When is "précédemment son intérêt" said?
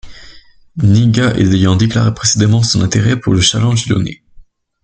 2.11-3.19